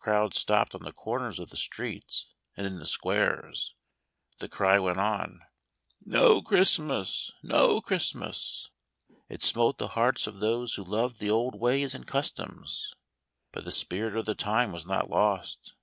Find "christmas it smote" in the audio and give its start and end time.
7.80-9.78